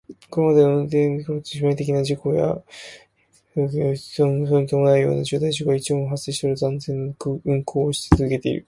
[0.31, 2.55] これまでの運航期間中、致命的な事故や
[3.53, 7.13] 航空機の全損に至るような重大事故は一度も発生しておらず、安全な
[7.45, 8.59] 運航を続けています。